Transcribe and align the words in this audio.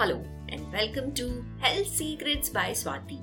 Hello 0.00 0.24
and 0.48 0.72
welcome 0.72 1.12
to 1.12 1.44
Health 1.58 1.86
Secrets 1.86 2.48
by 2.48 2.70
Swati. 2.70 3.18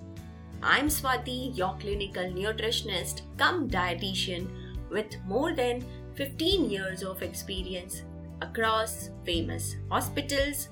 I'm 0.61 0.89
Swati, 0.89 1.57
your 1.57 1.75
clinical 1.79 2.25
nutritionist 2.25 3.21
come 3.35 3.67
dietitian 3.67 4.47
with 4.91 5.17
more 5.25 5.55
than 5.55 5.83
15 6.13 6.69
years 6.69 7.01
of 7.01 7.23
experience 7.23 8.03
across 8.43 9.09
famous 9.25 9.75
hospitals, 9.89 10.67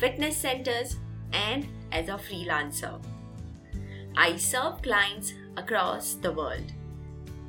fitness 0.00 0.38
centers, 0.38 0.96
and 1.34 1.68
as 1.92 2.08
a 2.08 2.12
freelancer. 2.12 2.98
I 4.16 4.36
serve 4.36 4.80
clients 4.80 5.34
across 5.58 6.14
the 6.14 6.32
world. 6.32 6.72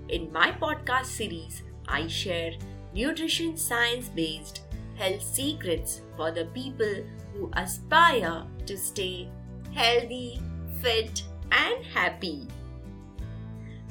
In 0.09 0.29
my 0.33 0.51
podcast 0.51 1.05
series, 1.05 1.63
I 1.87 2.07
share 2.07 2.51
nutrition 2.93 3.55
science 3.55 4.09
based 4.09 4.62
health 5.03 5.21
secrets 5.21 6.01
for 6.15 6.31
the 6.31 6.45
people 6.57 6.95
who 7.33 7.51
aspire 7.57 8.43
to 8.65 8.77
stay 8.77 9.27
healthy, 9.73 10.39
fit, 10.81 11.23
and 11.51 11.85
happy. 11.85 12.47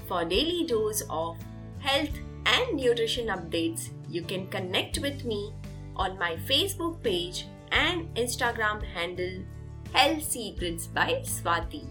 For 0.07 0.25
daily 0.25 0.65
dose 0.65 1.03
of 1.11 1.37
health 1.81 2.17
and 2.47 2.77
nutrition 2.77 3.27
updates, 3.27 3.91
you 4.09 4.23
can 4.23 4.47
connect 4.47 5.01
with 5.01 5.25
me 5.25 5.53
on 5.97 6.19
my 6.19 6.37
Facebook 6.51 7.03
page 7.03 7.47
and 7.73 8.15
Instagram 8.15 8.83
handle 8.83 9.45
Health 9.93 10.23
Secrets 10.23 10.87
by 10.87 11.23
Swati. 11.25 11.85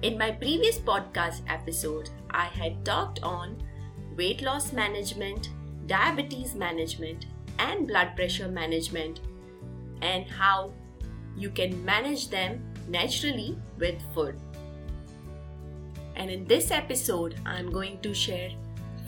In 0.00 0.16
my 0.16 0.30
previous 0.30 0.78
podcast 0.78 1.42
episode, 1.48 2.08
I 2.30 2.46
had 2.46 2.84
talked 2.84 3.22
on 3.22 3.62
weight 4.16 4.40
loss 4.42 4.72
management, 4.72 5.50
diabetes 5.86 6.54
management, 6.54 7.26
and 7.58 7.86
blood 7.86 8.16
pressure 8.16 8.48
management, 8.48 9.20
and 10.02 10.26
how 10.26 10.72
you 11.36 11.50
can 11.50 11.84
manage 11.84 12.28
them 12.28 12.62
naturally 12.88 13.58
with 13.78 14.00
food. 14.14 14.38
And 16.16 16.30
in 16.30 16.44
this 16.44 16.70
episode, 16.70 17.34
I'm 17.44 17.70
going 17.70 18.00
to 18.02 18.14
share 18.14 18.50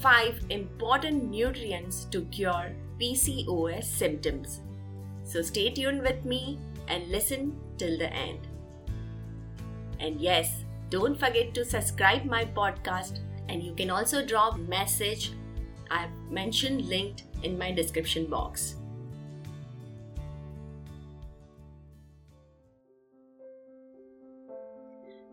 5 0.01 0.47
important 0.51 1.31
nutrients 1.31 2.05
to 2.07 2.23
cure 2.27 2.73
PCOS 3.01 3.85
symptoms. 3.85 4.61
So 5.25 5.43
stay 5.43 5.71
tuned 5.71 6.03
with 6.03 6.25
me 6.25 6.59
and 6.89 7.09
listen 7.09 7.59
till 7.79 7.99
the 7.99 8.13
end. 8.13 8.47
And 10.01 10.21
yes, 10.21 10.65
don't 10.91 11.19
forget 11.19 11.55
to 11.55 11.65
subscribe 11.65 12.25
my 12.25 12.45
podcast 12.45 13.21
and 13.49 13.63
you 13.63 13.75
can 13.75 13.91
also 13.91 14.25
drop 14.25 14.59
message 14.59 15.33
I've 15.91 16.11
mentioned 16.31 16.87
linked 16.87 17.25
in 17.47 17.57
my 17.57 17.71
description 17.71 18.27
box. 18.27 18.75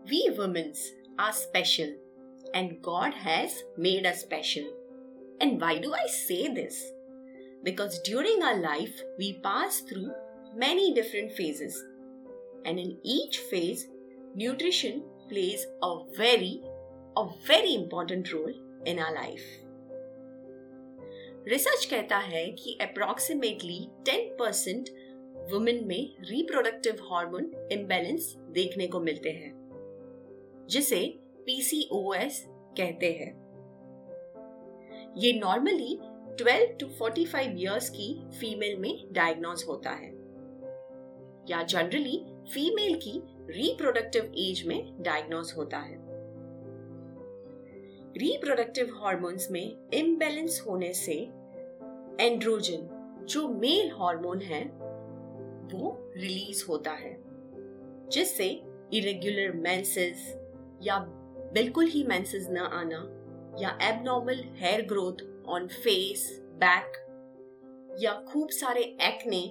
We 0.08 0.30
women 0.38 0.74
are 1.18 1.32
special 1.32 1.94
and 2.52 2.80
God 2.82 3.14
has 3.14 3.62
made 3.76 4.06
us 4.06 4.20
special. 4.20 4.66
And 5.40 5.60
why 5.60 5.78
do 5.78 5.94
I 5.94 6.06
say 6.06 6.52
this? 6.54 6.84
Because 7.64 7.98
during 8.02 8.42
our 8.42 8.60
life 8.60 9.02
we 9.18 9.40
pass 9.42 9.80
through 9.80 10.12
many 10.54 10.94
different 10.94 11.32
phases. 11.32 11.82
And 12.64 12.78
in 12.78 12.98
each 13.02 13.38
phase, 13.50 13.88
nutrition 14.34 15.02
plays 15.28 15.66
a 15.82 15.98
very, 16.16 16.62
a 17.16 17.26
very 17.46 17.74
important 17.74 18.32
role 18.32 18.54
in 18.86 18.98
our 18.98 19.14
life. 19.14 19.63
Research 21.48 21.84
कहता 21.84 22.16
है 22.18 22.44
कि 22.52 22.78
approximately 22.82 23.78
10 24.02 24.28
percent 24.38 24.88
women 25.50 25.84
में 25.86 26.14
reproductive 26.20 27.02
hormone 27.02 27.50
imbalance 27.72 28.32
देखने 28.50 28.86
को 28.86 29.00
मिलते 29.00 29.30
हैं, 29.30 29.52
जिसे 30.70 31.00
PCOS 31.46 32.44
कहते 32.48 33.12
हैं। 33.12 33.32
ये 35.18 35.32
नॉर्मली 35.32 35.98
12 36.38 36.78
टू 36.80 36.86
45 37.00 37.58
इयर्स 37.58 37.90
की 37.90 38.08
फीमेल 38.38 38.76
में 38.76 39.12
डायग्नोज 39.12 39.64
होता 39.68 39.90
है, 39.90 40.10
या 41.50 41.62
जनरली 41.62 42.18
फीमेल 42.54 42.94
की 42.98 43.20
रिप्रोडक्टिव 43.52 44.32
एज 44.38 44.66
में 44.66 45.02
डायग्नोज 45.02 45.52
होता 45.56 45.78
है। 45.78 46.03
रिप्रोडक्टिव 48.16 48.90
हार्मोन्स 48.96 49.50
में 49.50 49.90
इम्बेलेंस 49.94 50.64
होने 50.68 50.92
से 50.92 51.14
एंड्रोजन 52.20 52.88
जो 53.28 53.48
मेल 53.48 53.90
हार्मोन 53.90 54.40
है, 54.40 54.64
वो 55.72 56.12
रिलीज़ 56.16 56.64
होता 56.68 56.90
है, 56.90 57.16
जिससे 58.08 58.46
इरेग्युलर 58.92 59.52
मेंसेस 59.52 60.34
या 60.82 60.98
बिल्कुल 61.54 61.86
ही 61.86 62.04
मेंसेस 62.04 62.46
न 62.50 62.58
आना 62.58 63.00
या 63.60 63.78
abnormal 63.82 64.44
hair 64.56 64.82
growth 64.82 65.46
on 65.48 65.66
face 65.66 66.38
back 66.40 67.00
या 68.00 68.12
खूब 68.28 68.48
सारे 68.48 68.82
acne 68.82 69.42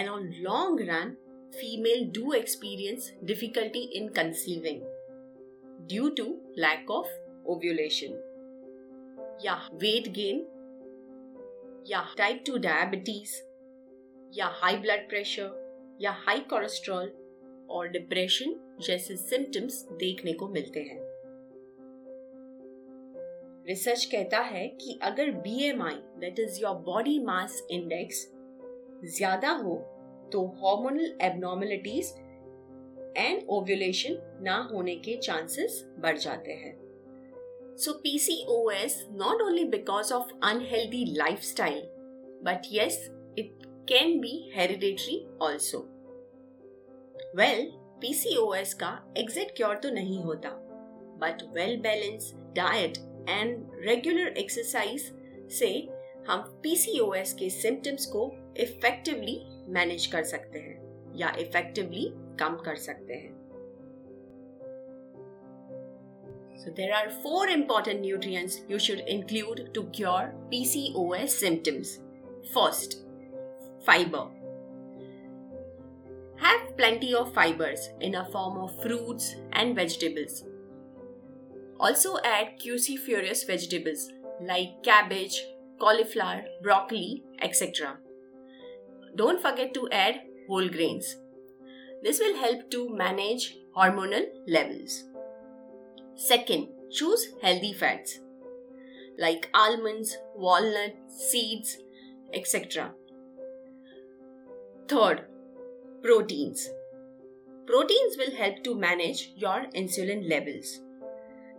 and 0.00 0.08
on 0.08 0.32
long 0.38 0.80
run 0.80 1.16
female 1.54 2.10
do 2.10 2.32
experience 2.32 3.12
difficulty 3.24 3.80
in 3.80 4.08
conceiving 4.08 4.80
due 5.88 6.08
to 6.08 6.24
lack 6.58 6.86
of 6.90 7.21
ovulation. 7.46 8.16
Yeah, 9.40 9.60
weight 9.72 10.12
gain. 10.12 10.46
Yeah, 11.86 12.06
type 12.16 12.44
2 12.44 12.58
diabetes. 12.60 13.42
Yeah, 14.32 14.50
high 14.50 14.76
blood 14.78 15.08
pressure. 15.08 15.50
या 16.00 16.10
high 16.18 16.38
cholesterol 16.50 17.10
और 17.70 17.88
depression 17.88 18.54
जैसे 18.86 19.16
symptoms 19.16 19.82
देखने 19.92 20.32
को 20.32 20.48
मिलते 20.48 20.80
हैं 20.80 21.00
रिसर्च 23.66 24.04
कहता 24.04 24.38
है 24.38 24.66
कि 24.80 24.98
अगर 25.02 25.30
BMI 25.42 25.94
that 26.20 26.38
is 26.38 26.60
your 26.60 26.74
body 26.86 27.18
mass 27.24 27.62
index 27.70 28.26
ज़्यादा 29.06 29.50
हो 29.56 29.76
तो 30.32 30.46
हार्मोनल 30.62 31.16
एबनॉर्मलिटीज 31.22 32.12
एंड 33.16 33.42
ओव्यूलेशन 33.50 34.18
ना 34.42 34.56
होने 34.72 34.94
के 34.96 35.16
चांसेस 35.16 35.82
बढ़ 35.98 36.18
जाते 36.18 36.52
हैं 36.54 36.74
so 37.76 37.92
PCOS 38.02 38.94
not 39.14 39.40
only 39.40 39.64
because 39.64 40.10
of 40.12 40.32
unhealthy 40.42 41.14
lifestyle, 41.16 41.82
but 42.42 42.66
yes, 42.70 42.96
it 43.36 43.66
can 43.86 44.20
be 44.20 44.50
hereditary 44.54 45.26
also. 45.40 45.84
Well, 47.34 47.64
PCOS 48.02 48.72
का 48.74 49.14
एग्जैक्ट 49.18 49.56
क्योर 49.56 49.76
तो 49.76 49.90
नहीं 49.90 50.22
होता 50.22 50.48
but 51.20 51.42
well 51.54 51.76
balance 51.80 52.32
diet 52.56 52.98
and 53.28 53.70
regular 53.74 54.36
exercise 54.38 55.10
से 55.50 55.88
हम 56.28 56.62
PCOS 56.66 57.32
के 57.32 57.50
सिम्टम्स 57.50 58.06
को 58.06 58.30
इफेक्टिवली 58.60 59.40
मैनेज 59.68 60.06
कर 60.06 60.24
सकते 60.24 60.58
हैं 60.58 61.14
या 61.16 61.32
इफेक्टिवली 61.38 62.08
कम 62.40 62.56
कर 62.56 62.76
सकते 62.76 63.14
हैं 63.14 63.41
So 66.56 66.70
there 66.70 66.94
are 66.94 67.10
four 67.10 67.48
important 67.48 68.02
nutrients 68.02 68.60
you 68.68 68.78
should 68.78 69.00
include 69.00 69.70
to 69.74 69.84
cure 69.84 70.34
PCOS 70.52 71.30
symptoms. 71.30 71.98
First, 72.52 73.02
fiber. 73.84 74.28
Have 76.36 76.76
plenty 76.76 77.14
of 77.14 77.32
fibers 77.34 77.90
in 78.00 78.16
a 78.16 78.24
form 78.30 78.58
of 78.58 78.80
fruits 78.82 79.36
and 79.52 79.74
vegetables. 79.74 80.44
Also 81.78 82.16
add 82.24 82.60
cruciferous 82.60 83.46
vegetables 83.46 84.10
like 84.40 84.82
cabbage, 84.82 85.44
cauliflower, 85.78 86.44
broccoli, 86.62 87.24
etc. 87.40 87.98
Don't 89.16 89.40
forget 89.40 89.74
to 89.74 89.88
add 89.90 90.20
whole 90.48 90.68
grains. 90.68 91.16
This 92.02 92.18
will 92.18 92.36
help 92.36 92.70
to 92.70 92.88
manage 92.88 93.56
hormonal 93.76 94.26
levels. 94.46 95.04
Second, 96.16 96.68
choose 96.90 97.28
healthy 97.40 97.72
fats 97.72 98.20
like 99.18 99.48
almonds, 99.54 100.16
walnuts, 100.34 101.30
seeds, 101.30 101.78
etc. 102.32 102.92
Third, 104.88 105.26
proteins. 106.02 106.68
Proteins 107.66 108.16
will 108.18 108.34
help 108.36 108.62
to 108.64 108.74
manage 108.74 109.32
your 109.36 109.66
insulin 109.74 110.28
levels. 110.28 110.80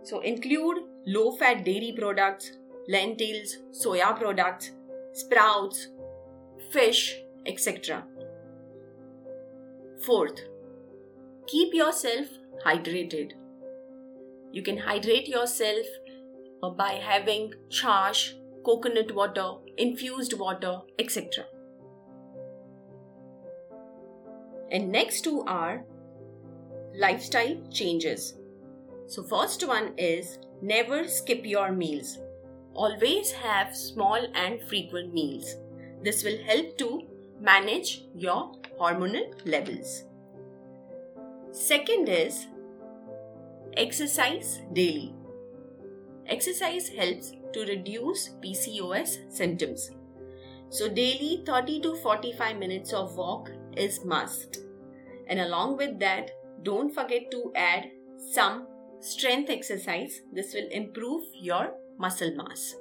So 0.02 0.20
include 0.20 0.78
low 1.06 1.32
fat 1.36 1.64
dairy 1.64 1.94
products, 1.98 2.52
lentils, 2.88 3.56
soya 3.72 4.18
products, 4.18 4.72
sprouts, 5.12 5.88
fish, 6.70 7.16
etc. 7.46 8.04
Fourth, 10.04 10.40
keep 11.46 11.72
yourself 11.72 12.26
hydrated. 12.64 13.32
You 14.54 14.62
can 14.62 14.78
hydrate 14.78 15.26
yourself 15.26 15.84
uh, 16.62 16.70
by 16.70 16.92
having 17.04 17.54
chash, 17.70 18.34
coconut 18.64 19.12
water, 19.12 19.54
infused 19.76 20.34
water, 20.38 20.78
etc. 20.96 21.46
And 24.70 24.92
next 24.92 25.22
two 25.22 25.42
are 25.48 25.82
lifestyle 26.96 27.56
changes. 27.72 28.34
So, 29.08 29.24
first 29.24 29.66
one 29.66 29.92
is 29.98 30.38
never 30.62 31.08
skip 31.08 31.44
your 31.44 31.72
meals. 31.72 32.18
Always 32.74 33.32
have 33.32 33.74
small 33.74 34.24
and 34.34 34.62
frequent 34.62 35.12
meals. 35.12 35.56
This 36.04 36.22
will 36.22 36.38
help 36.44 36.78
to 36.78 37.02
manage 37.40 38.04
your 38.14 38.52
hormonal 38.80 39.34
levels. 39.44 40.04
Second 41.50 42.08
is 42.08 42.46
exercise 43.76 44.60
daily. 44.72 45.14
Exercise 46.26 46.88
helps 46.88 47.32
to 47.52 47.66
reduce 47.66 48.30
PCOS 48.42 49.32
symptoms. 49.32 49.90
So 50.70 50.88
daily 50.88 51.42
30 51.46 51.80
to 51.82 51.96
45 51.96 52.56
minutes 52.56 52.92
of 52.92 53.16
walk 53.16 53.50
is 53.76 54.04
must. 54.04 54.58
And 55.28 55.40
along 55.40 55.76
with 55.76 55.98
that, 56.00 56.30
don't 56.62 56.94
forget 56.94 57.30
to 57.30 57.52
add 57.54 57.90
some 58.32 58.66
strength 59.00 59.50
exercise. 59.50 60.22
This 60.32 60.54
will 60.54 60.68
improve 60.70 61.24
your 61.34 61.74
muscle 61.98 62.34
mass. 62.34 62.74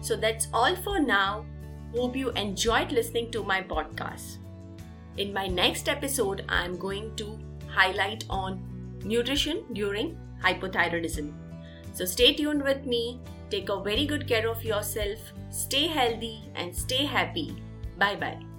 So 0.00 0.16
that's 0.16 0.48
all 0.52 0.74
for 0.76 0.98
now. 0.98 1.46
Hope 1.94 2.16
you 2.16 2.30
enjoyed 2.30 2.90
listening 2.90 3.30
to 3.32 3.42
my 3.44 3.62
podcast. 3.62 4.38
In 5.18 5.32
my 5.32 5.46
next 5.46 5.88
episode, 5.88 6.44
I 6.48 6.64
am 6.64 6.78
going 6.78 7.14
to 7.16 7.38
highlight 7.68 8.24
on 8.30 8.62
nutrition 9.04 9.64
during 9.74 10.16
hypothyroidism. 10.42 11.32
So 11.92 12.06
stay 12.06 12.32
tuned 12.32 12.62
with 12.62 12.86
me. 12.86 13.20
Take 13.50 13.68
a 13.68 13.82
very 13.82 14.06
good 14.06 14.26
care 14.26 14.48
of 14.48 14.64
yourself. 14.64 15.18
Stay 15.50 15.86
healthy 15.86 16.40
and 16.54 16.74
stay 16.74 17.04
happy. 17.04 17.54
Bye 17.98 18.16
bye. 18.16 18.51